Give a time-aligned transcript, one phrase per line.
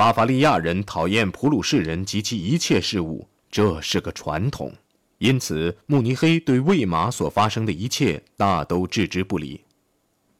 [0.00, 4.72] 巴伐利亚人讨厌普鲁士人及其一切事物，这是个传统。
[5.18, 9.60] 因此，慕尼黑对魏玛所发生的一切大都置之不理。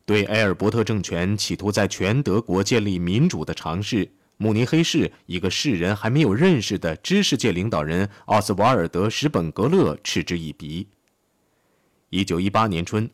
[0.06, 10.88] 对埃尔伯特政权企图在全德国建立民主的尝试，慕尼黑市一个世人还没有认识的知识界领导人奥斯瓦尔德·史本格勒嗤之以鼻。
[12.08, 13.10] 一九一八年春。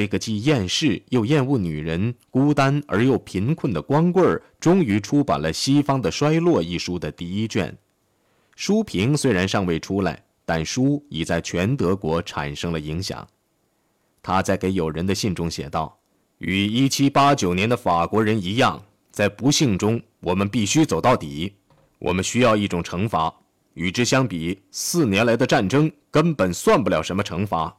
[0.00, 7.76] 这个既厌世又厌恶女人、孤单而又贫困的光棍儿，终于出版了《西方的衰落》一书的第一卷。
[8.56, 13.28] 书评虽然尚未出来，但书已在全德国产生了影响。
[14.22, 15.94] 他在给友人的信中写道
[16.40, 21.52] ：“与1789年的法国人一样，在不幸中，我们必须走到底。
[21.98, 23.30] 我们需要一种惩罚。
[23.74, 27.76] 与之相比，四年来的战争根本算不了什么惩罚。”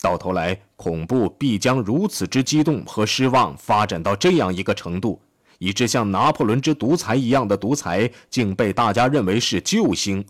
[0.00, 5.20] 到头来，恐怖必将如此之激动和失望发展到这样一个程度，
[5.58, 10.24] 以致像拿破仑之独裁一样的独裁，竟被大家认为是救星。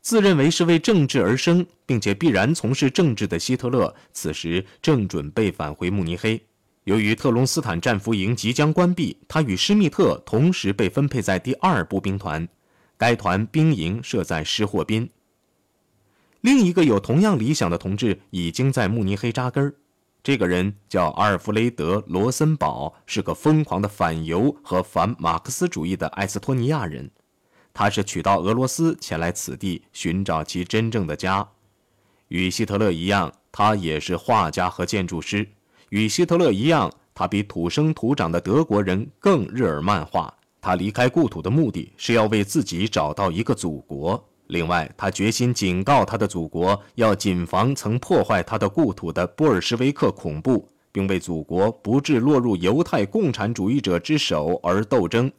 [0.00, 6.40] 自认为是为政治而生，并且必然从事政治的希特勒，此时正准备返回慕尼黑。
[6.84, 12.48] 由于特隆斯坦战俘营即将关闭，他与施密特同时被分配在第二步兵团，
[12.96, 15.08] 该团兵营设在施霍宾。
[16.42, 19.74] 另一个有同样理想的同志已经在慕尼黑扎根儿，
[20.24, 27.08] 这个人叫阿尔弗雷德·罗森堡，是个疯狂的反犹和反马克思主义的埃斯托尼亚人。
[27.72, 31.48] 他是取到俄罗斯前来此地寻找其真正的家。
[32.26, 35.48] 与希特勒一样，他也是画家和建筑师。
[35.90, 40.34] 与希特勒一样，他比土生土长的德国人更日耳曼化。
[40.60, 44.28] 他离开故土的目的是要为自己找到一个祖国。
[44.52, 55.32] 另外，他决心警告他的祖国，要谨防曾破坏他的故土的波尔什维克恐怖，并为祖国不致落入犹太共产主义者之手而斗争。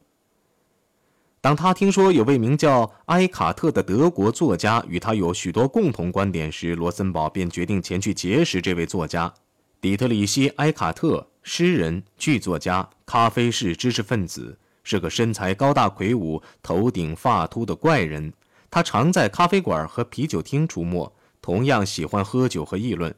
[1.40, 9.32] 当他听说有位名叫埃卡特的德国作家与他有许多共同观点时，罗森堡便决定前去结识这位作家——
[9.80, 18.34] 底特里希·埃卡特，诗人、剧作家、咖啡室知识分子，是个身材高大魁梧、头顶发秃的怪人。
[18.74, 21.14] 他常在咖啡馆和啤酒厅出没，
[21.44, 23.14] 同样喜欢喝酒和议论。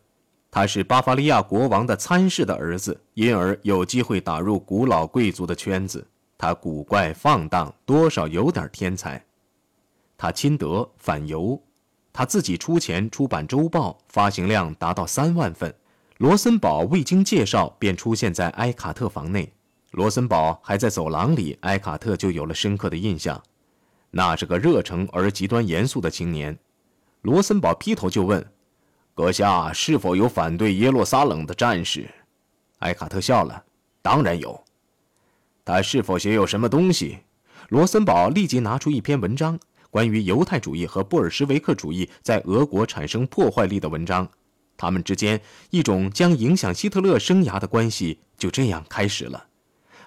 [0.52, 6.06] 他是巴伐利亚国王的参事的儿子，因而有机会打入古老贵族的圈子。
[6.38, 9.24] 他古怪放荡，多少有点天才。
[10.18, 11.58] 他亲德反犹，
[12.12, 15.74] 他自己出钱出版周报，发行量达到三万份。
[16.18, 19.54] 罗森堡未经介绍便出现在埃卡特房内，
[19.92, 23.42] 罗森堡还在走廊里，埃卡特就有了深刻的印象。
[24.18, 26.58] 那是个热诚而极端严肃的青年，
[27.24, 28.50] 罗森堡劈头就问
[29.14, 32.10] ：“阁下是否有反对耶路撒冷的战士？”
[32.80, 33.62] 埃卡特笑了
[34.02, 34.58] ：“当然有。”
[35.66, 37.20] 他是否写有什么东西？
[37.68, 39.60] 罗森堡立即拿出一篇文章，
[39.90, 44.26] 关于犹太主义和布尔什维克主义在俄国产生破坏力的文章，
[44.78, 49.48] 他们之间一种将影响希特勒生涯的关系就这样开始了。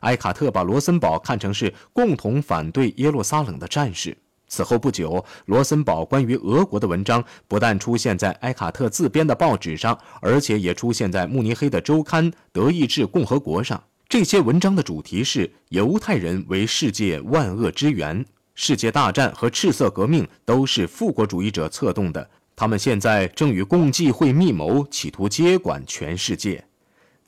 [0.00, 4.16] 埃卡特把罗森堡看成是共同反对耶路撒冷的战士。
[4.50, 13.82] 此后不久，罗森堡关于俄国的文章不但出现在埃卡特自编的报纸上，而且也出现在慕尼黑的周刊《德意志共和国》上。
[14.08, 26.64] 这些文章的主题是犹太人为世界万恶之源，世界大战和赤色革命都是复国主义者策动的，他们现在正与共济会密谋，企图接管全世界。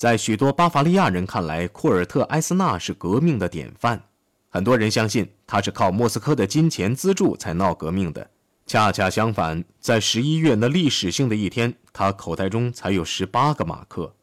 [0.01, 4.03] 在许多巴伐利亚人看来，库尔特·埃斯纳是革命的典范。
[4.49, 8.31] 很多人相信他是靠莫斯科的金钱资助才闹革命的。
[8.67, 14.15] 恰恰相反，在十一月那历史性的一天，他口袋中才有十八个马克。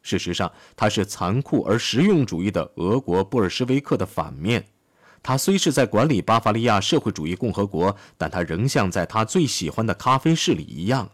[0.00, 4.64] 事实上，他是残酷而实用主义的俄国布尔什维克的反面。
[5.22, 11.10] 他虽是在管理巴伐利亚社会主义共和国，但他仍像在他最喜欢的咖啡室里一样。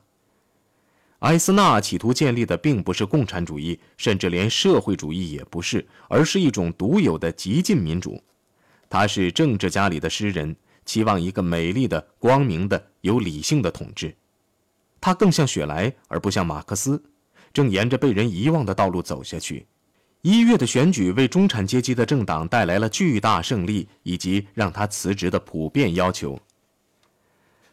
[1.23, 8.21] 埃斯纳企图建立的并不是共产主义，甚至连社会主义也不是，而是一种独有的极进民主。
[8.91, 10.55] 他是政治家里的诗人，
[10.85, 14.13] 期望一个美丽的、光明的、有理性的统治。
[15.01, 17.01] 他更像雪莱，而不像马克思，
[17.53, 19.65] 正沿着被人遗忘的道路走下去。
[20.23, 26.37] 一月的选举为中产阶级的政党带来了巨大胜利，以及让他辞职的普遍要求。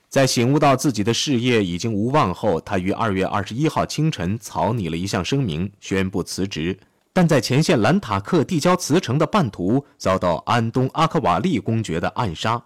[0.09, 6.75] 在醒悟到自己的事业已经无望后，他于二月二十一号清晨草拟了一项声明，宣布辞职。
[7.13, 12.59] 但在前线兰塔克递交辞呈的半途，遭到安东·阿克瓦利公爵的暗杀。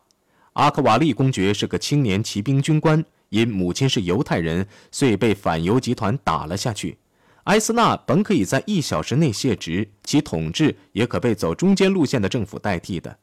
[0.54, 6.98] 阿克瓦利公爵是个青年骑兵军官，因母亲是犹太人，遂被反犹集团打了下去。
[7.46, 13.18] 埃斯纳本可以在一小时内卸职，其统治也可被走中间路线的政府代替的。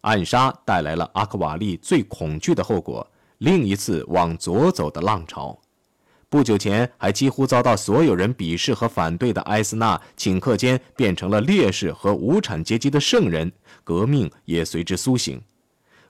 [0.00, 3.06] 暗杀带来了阿克瓦利最恐惧的后果——
[3.40, 5.58] 另一次往左走的浪潮。
[6.28, 13.50] 不久前还几乎遭到所有人鄙视和反对的埃斯纳，顷刻间变成了烈士和无产阶级的圣人，
[13.82, 15.40] 革命也随之苏醒。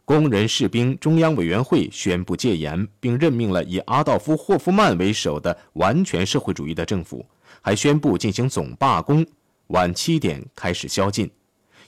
[0.04, 7.24] 工人士兵中央委员会宣布戒严，并任命了以阿道夫·霍夫曼为首的完全社会主义的政府，
[7.62, 9.24] 还宣布进行总罢工，
[9.68, 11.30] 晚七点开始宵禁。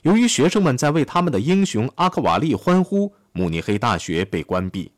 [0.03, 4.89] 由于学生们在为他们的英雄阿克瓦利欢呼，慕尼黑大学被关闭。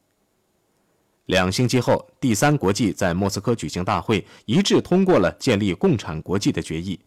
[1.25, 6.99] 两星期后，第三国际在莫斯科举行大会，一致通过了建立共产国际的决议。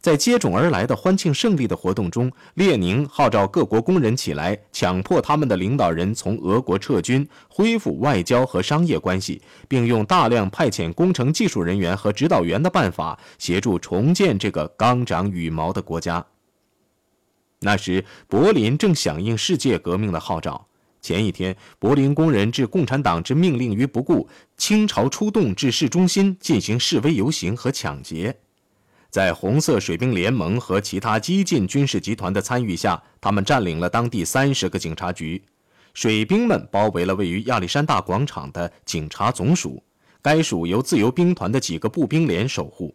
[0.00, 16.24] 在接踵而来的欢庆胜利的活动中，列宁号召各国工人起来，强迫他们的领导人从俄国撤军，恢复外交和商业关系，并用大量派遣工程技术人员和指导员的办法，协助重建这个刚长羽毛的国家。
[17.60, 20.66] 那时，柏林正响应世界革命的号召。
[21.04, 28.34] 前一天，柏林工人置共产党之命令于不顾，倾巢出动至市中心进行示威游行和抢劫。
[29.10, 35.42] 在红色水兵联盟和其他激进军事集团的参与下，他们占领了当地三十个警察局。
[35.92, 39.82] 水兵们包围了位于亚历山大广场的警察总署，
[40.22, 42.94] 该署由自由兵团的几个步兵连守护。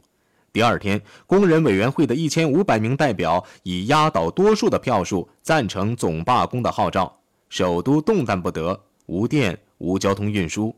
[0.51, 7.18] 第二天，工人委员会的一千五百名代表以压倒多数的票数赞成总罢工的号召。
[7.49, 10.75] 首都动弹不得，无电，无交通运输，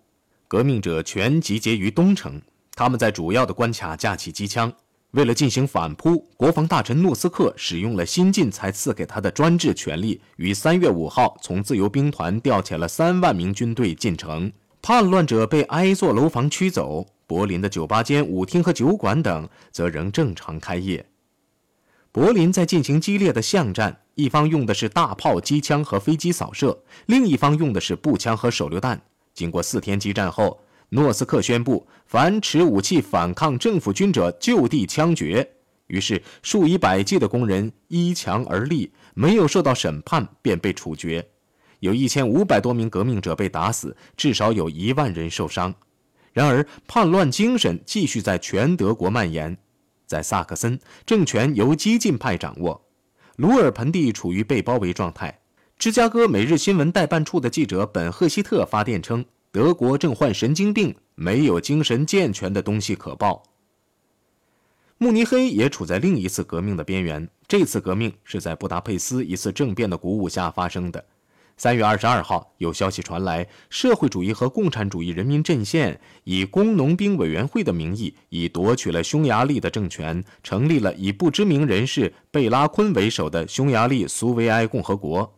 [0.48, 2.42] 革命者全集结于东城。
[2.74, 4.72] 他们在主要的关卡架起机枪。
[5.12, 14.50] 为了进行反扑，国防大臣诺斯克使用了新近才赐给他的专制权力，于三月五号从自由兵团调遣了三万名军队进城。
[14.82, 21.06] 叛乱者被挨座楼房驱走，柏林的酒吧间、舞厅和酒馆等则仍正常开业。
[22.14, 29.02] 柏林在进行激烈的巷战，一方用的是大炮、机枪和飞机扫射，另一方用的是步枪和手榴弹。
[29.34, 30.60] 经过四天激战后，
[30.90, 35.50] 诺斯克宣布，凡持武器反抗政府军者就地枪决。
[35.88, 41.26] 于是，数以百计的工人依墙而立，没有受到审判便被处决。
[41.80, 45.74] 有一千五百多名革命者被打死，至少有一万人受伤。
[46.34, 49.58] 然而，叛乱精神继续在全德国蔓延。
[50.12, 52.82] 在萨克森，政权由激进派掌握；
[53.38, 55.40] 鲁尔盆地处于被包围状态。
[55.78, 59.24] 芝加哥每日新闻代办处的记者本赫希特发电称。
[59.54, 63.44] 德国正患神经病，没有精神健全的东西可报。
[64.98, 67.28] 慕尼黑也处在另一次革命的边缘。
[67.48, 71.06] 这次革命是在布达佩斯一次政变的鼓舞下发生的。
[71.62, 85.36] 三月二十二号，有消息传来，社会主义和共产主义人民阵线以工农兵委员会的名义，已夺取了匈牙利的政权，成立了以不知名人士贝拉昆为首的匈牙利苏维埃共和国。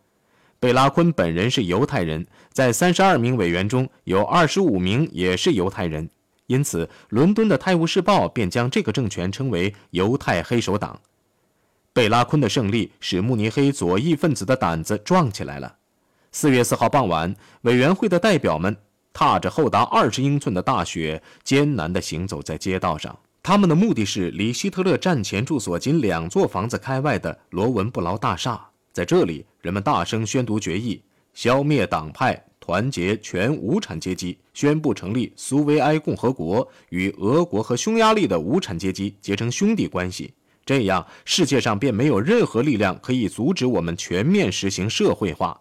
[0.61, 6.09] 贝拉昆本人是犹太人，在三十二名委员中有二十五名也是犹太人，
[6.47, 11.01] 因此伦敦的《泰晤士报》便将这个政权称为“犹太黑手党”。
[11.91, 15.79] 贝拉昆的胜利使慕尼黑左翼分子的胆子壮起来了。
[16.35, 18.75] 四月四号傍晚，委员会的代表们
[19.13, 23.15] 踏着厚达二十英寸的大雪，艰难地行走在街道上。
[23.43, 28.59] 他们的目的是离希特勒战前住所仅两座房子开外的罗文布劳大厦。
[28.91, 31.03] 在这里，人们大声宣读决议，
[31.35, 40.33] 消灭党派，团结全无产阶级，宣布成立苏维埃共和国，与俄国和匈牙利的无产阶级结成兄弟关系。
[40.65, 45.59] 这样，世界上便没有任何力量可以阻止我们全面实行社会化。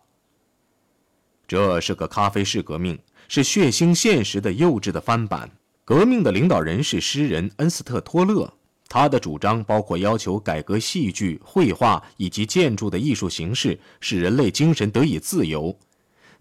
[1.46, 5.50] 这是个咖啡式革命，是血腥现实的幼稚的翻版。
[5.84, 8.52] 革命的领导人是诗人恩斯特·托勒。
[8.88, 15.74] 他的主张包括要求改革戏剧、绘画以及建筑的艺术形式，使人类精神得以自由。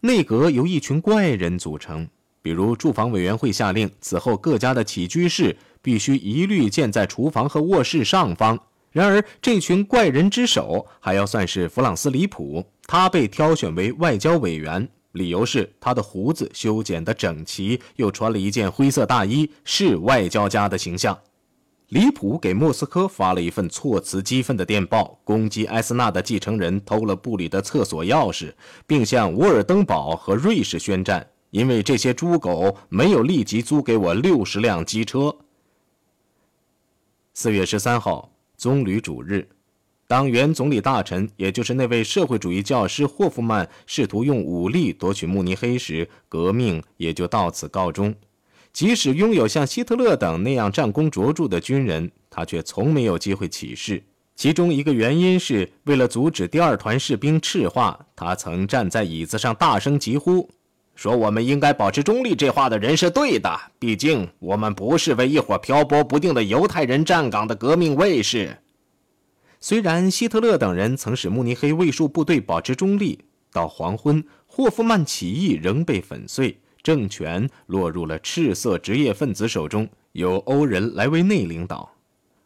[0.01, 2.07] 内阁由一群怪人组成，
[2.41, 8.59] 比如住房委员会下令，此后各家的起居室必须一律建在厨房和卧室上方。
[8.91, 21.17] 然而，这群怪人之首还要算是弗朗斯·里普，他被挑选为外交委员，理由是他的胡子修剪得整齐，又穿了一件灰色大衣，是外交家的形象。
[21.87, 28.53] 李普给莫斯科发了一份措辞激愤的电报，攻击埃斯纳的继承人偷了部里的厕所钥匙，
[28.85, 35.33] 并向沃尔登堡和瑞士宣战，因为这些猪狗没有立即租给我六十辆机车。
[37.33, 39.47] 四月十三号，棕榈主日，
[40.11, 48.13] 当原总理大臣，也就是那位社会主义教师霍夫曼试图用武力夺取慕尼黑时，革命也就到此告终。
[48.73, 54.03] 即使拥有像希特勒等那样战功卓著的军人，他却从没有机会起事。
[54.35, 60.49] 其中一个原因是为了阻止第二团士兵赤化，他曾站在椅子上大声疾呼，
[60.93, 63.49] 说：“我们应该保持中立。”这话的人是对的，
[63.79, 68.57] 毕竟我们不是为一伙漂泊不定的犹太人站岗的革命卫士。
[69.63, 73.19] 虽然希特勒等人曾使慕尼黑卫戍部队保持中立，
[73.53, 81.93] 到黄昏，霍夫曼起义仍被粉碎，政权落入了赤色职业分子手中，由欧仁莱维内领导。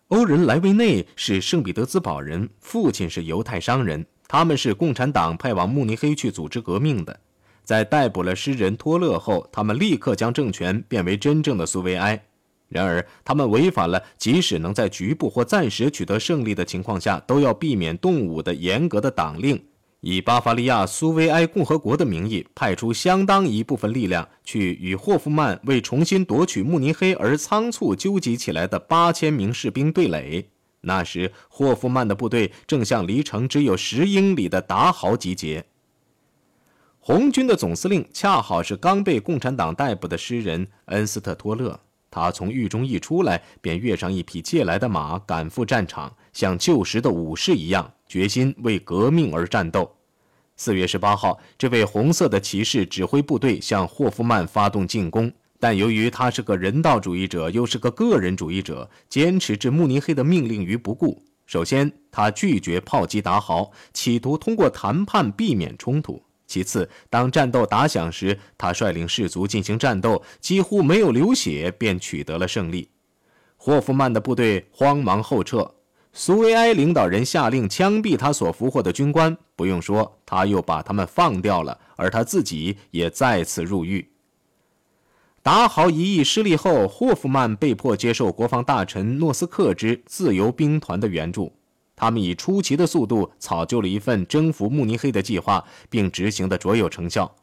[0.10, 7.18] 欧仁莱维内是圣彼得斯堡人，父亲是犹太商人，他们是共产党派往慕尼黑去组织革命的。
[7.64, 12.22] 在逮捕了诗人托勒后，他们立刻将政权变为真正的苏维埃。
[12.68, 19.64] 然而，他们违反了即使能在局部或暂时取得胜利的情况下都要避免动武的严格的党令，
[20.02, 30.50] 以巴伐利亚苏维埃共和国的名义派出相当一部分力量去与霍夫曼为重新夺取慕尼黑而仓促纠集起来的八千名士兵对垒。
[30.82, 35.66] 那时，霍夫曼的部队正向离城只有十英里的达豪集结。
[37.00, 41.80] 红军的总司令恰好是刚被共产党逮捕的诗人恩斯特托勒。
[42.16, 49.94] 他从狱中一出来，便跃上一匹借来的马，赶赴战场，像旧时的武士一样，决心为革命而战斗。
[50.56, 55.30] 四月十八号，这位红色的骑士指挥部队向霍夫曼发动进攻，
[55.60, 61.22] 但由于他是个人道主义者，又是个个人主义者，坚持置慕尼黑的命令于不顾。
[61.46, 66.24] 首先，他拒绝炮击达豪，企图通过谈判避免冲突。
[66.48, 72.90] 其次，当战斗打响时，他率领士卒进行战斗，几乎没有流血，便取得了胜利。
[73.58, 75.74] 霍夫曼的部队慌忙后撤，
[76.14, 79.36] 苏维埃领导人下令枪毙他所俘获的军官。
[79.56, 84.12] 不用说，他又把他们放掉了，而他自己也再次入狱。
[85.42, 91.54] 达豪一役失利后，霍夫曼被迫接受国防大臣诺斯克之自由兵团的援助。
[91.96, 97.34] 他们以出奇的速度草就了一份征服慕尼黑的计划，并执行的卓有成效。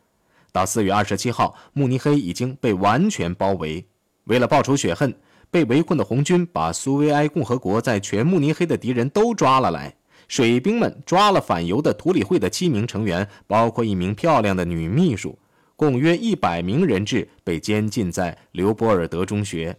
[0.52, 3.87] 到四月二十七号，慕尼黑已经被完全包围。
[4.25, 5.14] 为了报仇雪恨，
[5.50, 9.97] 被围困的红军把苏维埃共和国在全慕尼黑的敌人都抓了来。
[10.28, 15.38] 水兵们抓了反犹的图里会的七名成员，包括一名漂亮的女秘书，
[15.76, 19.78] 共约一百名人质被监禁在刘波尔德中学。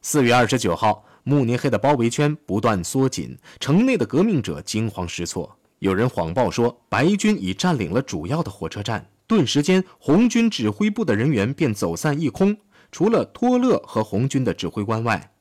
[0.00, 1.04] 四月二十九号。
[1.24, 5.56] 慕尼黑的包围圈不断缩紧，城内的革命者惊慌失措。
[5.78, 12.56] 有人谎报说白军已占领了主要的火车站，顿时间，红军指挥部的人员便走散一空。
[12.92, 15.32] 除了托勒和红军的指挥官外，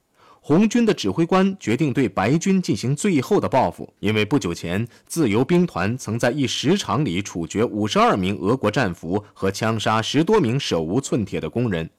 [0.41, 11.89] 红军的指挥官决定对白军进行最后的报复，因为不久前自由兵团曾在一石场里处决五十二名俄国战俘和枪杀十多名手无寸铁的工人。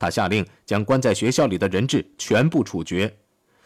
[0.00, 3.18] 他下令将关在学校里的人质全部处决。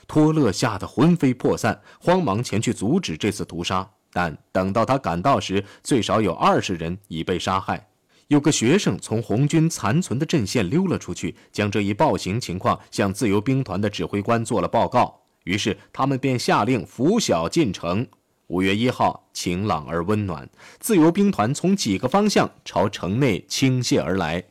[0.06, 3.88] 托勒吓得魂飞魄散，慌忙前去阻止这次屠杀。
[4.12, 7.88] 但等到他赶到时，最少有二十人已被杀害。
[8.28, 15.22] 有个学生从红军残存的阵线溜了出去，将这一暴行情况向自由兵团的指挥官做了报告。
[15.44, 18.06] 于是他们便下令拂晓进城。
[18.48, 20.48] 五月一号，晴朗而温暖，
[20.78, 24.44] 自由兵团从几个方向朝城内倾泻而来。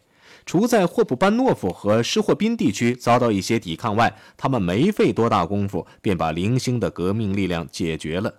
[0.45, 8.33] 除在霍普班诺夫和施霍宾地区遭到一些抵抗外，他们没费多大功夫便把零星的革命力量解决了。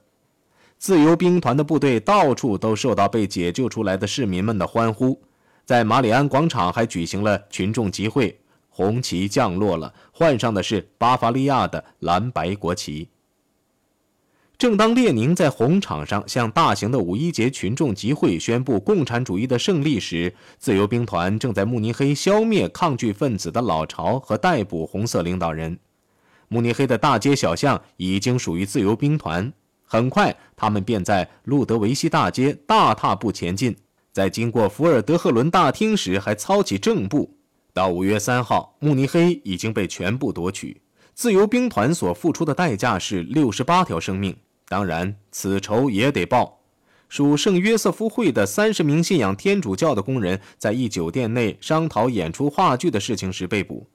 [0.78, 5.18] 自由兵团的部队到处都受到被解救出来的市民们的欢呼，
[5.64, 13.08] 在马里安广场还举行了群众集会，红旗降落了，换上的是巴伐利亚的蓝白国旗。
[14.56, 25.78] 正当列宁在红场上向大型的五一节群众集会宣布共产主义的胜利时，自由兵团正在慕尼黑消灭抗拒分子的老巢和逮捕红色领导人。
[26.48, 29.52] 慕尼黑的大街小巷已经属于自由兵团。
[29.82, 33.76] 很快，他们便在路德维希大街大踏步前进，
[34.12, 37.36] 在经过福尔德赫伦大厅时还操起正步。
[37.72, 40.80] 到五月三号，慕尼黑已经被全部夺取。
[41.12, 44.36] 自由兵团所付出的代价是六十八条生命。
[44.68, 46.60] 当然，此仇也得报。
[47.08, 53.86] 属圣约瑟夫会的三十名信仰天主教的工人，在一酒店内商讨演出话剧的事情时被捕。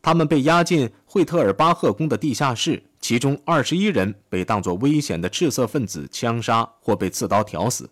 [0.00, 7.90] 他们被押进惠特尔巴赫宫的地下室，其中二十一人被当作危险的赤色分子枪杀或被刺刀挑死。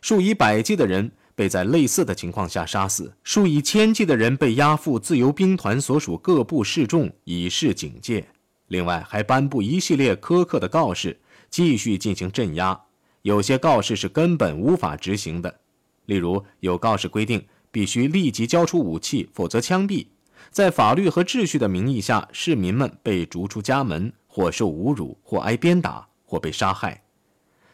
[0.00, 3.12] 数以百计的人被在类似的情况下杀死。
[3.22, 8.26] 数以千计的人被押赴自由兵团所属各部示众，以示警戒。
[8.68, 11.18] 另外，还颁布一系列苛刻的告示。
[11.50, 12.80] 继续进行镇压，
[13.22, 15.60] 有些告示是根本无法执行的。
[16.06, 20.06] 例如，有告示规定必须立即交出武器，否则枪毙。
[20.50, 27.02] 在法律和秩序的名义下，市民们被逐出家门，或受侮辱，或挨鞭打，或被杀害。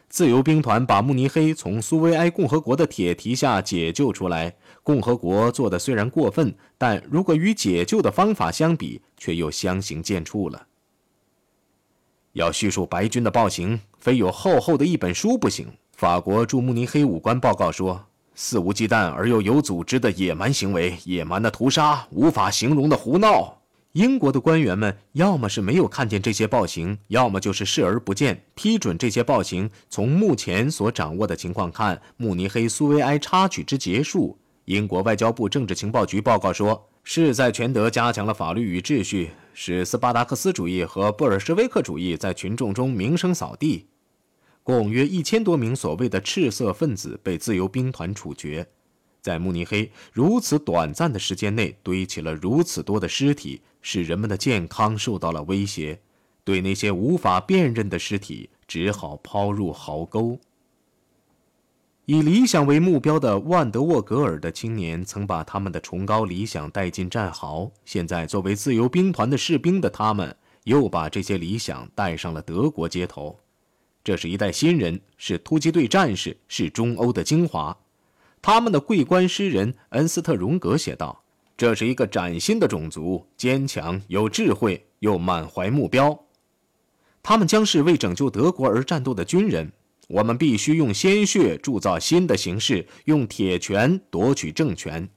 [0.09, 4.55] 自由兵团把慕尼黑从苏维埃共和国的铁蹄下解救出来。
[4.83, 10.66] 共和国做的虽然过分，但如果与解救的方法相比，却又相形见绌了。
[12.37, 15.65] 要叙述白军的暴行，非有厚厚的一本书不行。
[15.93, 17.99] 法国驻慕尼黑武官报告说
[18.35, 23.57] ：“肆无忌惮而又有组织的野蛮行为，野蛮的屠杀，无法形容的胡闹。”
[23.93, 29.67] 英国的官员们要么是没有看见这些暴行，要么就是视而不见，批准这些暴行。
[29.89, 43.87] 从目前所掌握的情况看，慕尼黑苏维埃插曲之结束，英国外交部政治情报局报告说，是在全德加强了法律与秩序，使斯巴达克斯主义和布尔什维克主义在群众中名声扫地。
[44.61, 48.67] 共约一千多名所谓的赤色分子被自由兵团处决。
[49.21, 56.01] 在慕尼黑如此短暂的时间内堆起了如此多的尸体，使人们的健康受到了威胁。
[56.43, 60.37] 对那些无法辨认的尸体，只好抛入壕沟。
[62.09, 67.69] 以理想为目标的万德沃格尔的青年，曾把他们的崇高理想带进战壕。
[67.83, 70.33] 现在，作为自由兵团的士兵的他们，
[70.63, 73.37] 又把这些理想带上了德国街头。
[74.05, 77.77] 这是一代新人，是突击队战士，是中欧的精华。
[78.41, 81.21] 他们的桂冠诗人恩斯特·荣格写道
[81.57, 86.17] ：“这是一个崭新的种族，坚强、有智慧，又满怀目标。
[87.21, 89.73] 他们将是为拯救德国而战斗的军人。
[90.07, 95.09] 我们必须用鲜血铸造新的形式，用铁拳夺取政权。”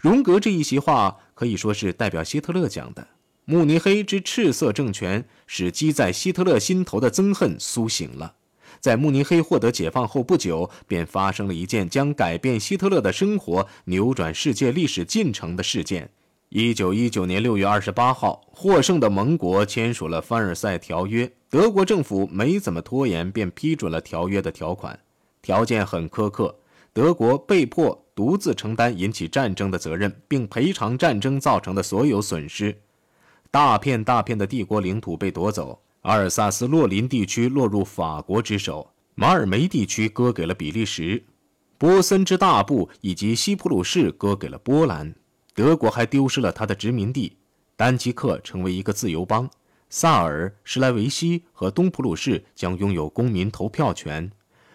[0.00, 3.08] 荣格这一席话可以说是代表希特勒讲的。
[3.44, 8.34] 慕尼黑之赤色政权使积在希特勒心头的憎恨苏醒了。
[8.78, 16.10] 在慕尼黑获得解放后不久，便发生了一件将改变希特勒的生活、扭转世界历史进程的事件。
[16.50, 21.32] 一九一九年六月二十八号，获胜的盟国签署了凡尔赛条约。
[21.50, 24.98] 德国政府没怎么拖延，便批准了条约的条款，
[25.40, 26.54] 条件很苛刻。
[26.92, 32.76] 德国被迫独自承担引起战争的责任，并赔偿战争造成的所有损失。
[33.50, 35.80] 大片大片的帝国领土被夺走。
[36.02, 41.22] 阿尔萨斯洛林地区落入法国之手，马尔梅地区割给了比利时，
[41.76, 45.14] 波森之大部以及西普鲁士割给了波兰。
[45.54, 47.36] 德国还丢失了他的殖民地，
[47.74, 49.48] 丹吉克成为一个自由邦，
[49.90, 54.30] 萨尔、施莱维西和东普鲁士将拥有公民投票权。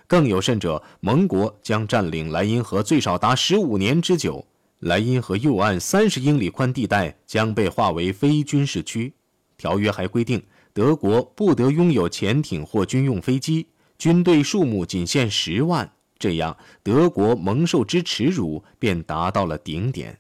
[0.08, 4.46] 更有甚者，盟国将占领莱茵河最少达十五年之久，
[4.80, 9.14] 莱茵河右岸三十英里宽地带将被划为非军事区。
[9.58, 10.42] 条约还规定。
[10.76, 13.68] 德国不得拥有潜艇或军用飞机，
[14.00, 15.94] 军队数目仅限十万。
[16.18, 20.18] 这样，德国蒙受之耻辱便达到了顶点。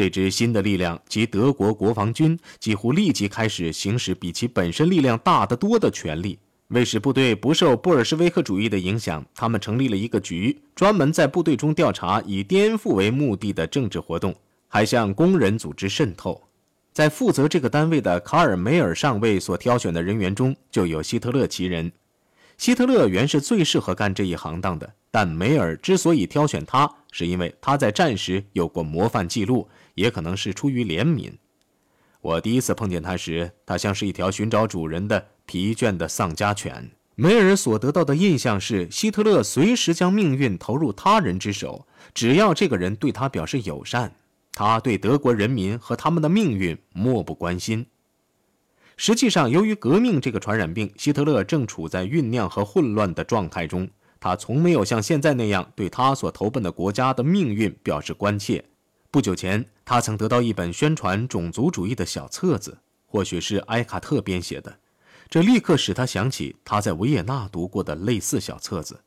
[0.00, 6.38] 这支新的力量及德国国防军几乎立即开始行使比其本身力量大得多的权力。
[6.68, 14.34] 为使部队不受布尔什维克主义的影响，他们成立了一个局，专门在部队中调查以颠覆为目的的政治活动，
[14.68, 16.40] 还向工人组织渗透。
[16.94, 21.92] 在负责这个单位的卡尔梅尔上尉所挑选的人员中，就有希特勒其人。
[22.56, 29.66] 希特勒原是最适合干这一行当的，但梅尔之所以挑选他，是因为他在战时有过模范记录，
[30.00, 31.32] 也可能是出于怜悯。
[32.22, 36.90] 我第一次碰见他时，他像是一条寻找主人的疲倦的丧家犬。
[37.14, 44.14] 梅尔所得到的印象是，希特勒随时将命运投入他人之手，只要这个人对他表示友善。
[44.52, 47.86] 他对德国人民和他们的命运漠不关心。
[48.96, 53.88] 实际上，由于革命这个传染病，希特勒正处在酝酿和混乱的状态中。
[54.18, 58.62] 他从没有像现在那样对他所投奔的国家的命运表示关切。
[59.12, 64.78] 不久前，他曾得到一本宣传种族主义的小册子，或许是埃卡特编写的，
[65.28, 69.00] 这立刻使他想起他在维也纳读过的类似小册子。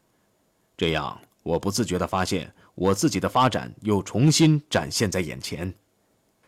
[0.75, 2.53] 这样，我不自觉地发现。
[2.75, 5.75] 我自己的发展又重新展现在眼前。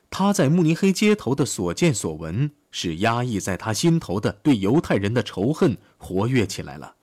[0.10, 6.96] 他在慕尼黑街头的所见所闻，使压抑在他心头的对犹太人的仇恨活跃起来了。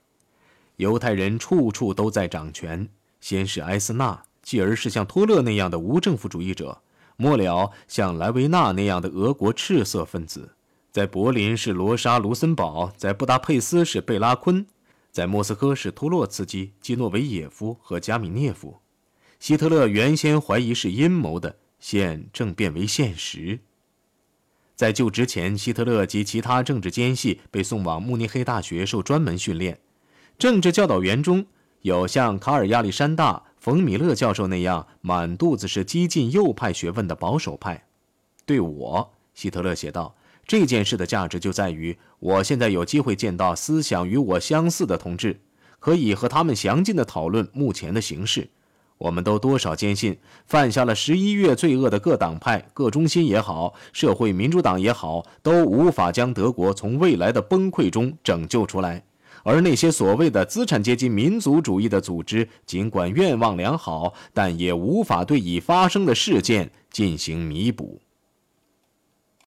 [0.75, 2.89] 犹太人处处都在掌权，
[3.21, 6.81] 先是埃斯纳，继而是像托勒那样的无政府主义者，
[7.17, 10.51] 末了像莱维纳那样的俄国赤色分子。
[10.91, 14.63] 在柏林是罗莎·卢森堡，在布达佩斯是贝拉昆，
[15.11, 18.77] 在莫斯科是托洛茨基、基诺维耶夫和加米涅夫。
[19.39, 23.59] 希特勒原先怀疑是阴谋的，现正变为现实。
[24.75, 29.79] 在就职前，希特勒及其他政治奸细被送往慕尼黑大学受专门训练。
[30.37, 31.45] 政治教导员中
[31.81, 37.85] 有像卡尔亚历山大、冯米勒教授那样满肚子是激进右派学问的保守派。
[38.45, 40.13] 对我，希特勒写道
[40.45, 45.39] ：“这件事的价值就在于，我现在有机会见到思想与我相似的同志，
[45.79, 48.49] 可以和他们详尽的讨论目前的形势。
[48.97, 59.05] 我们都多少坚信，犯下了十一月罪恶的各党派、各中心也好，社会民主党也好，都无法将德国从未来的崩溃中拯救出来。
[59.43, 68.01] 而那些所谓的资产阶级民族主义的组织，尽管愿望良好，但也无法对已发生的事件进行弥补。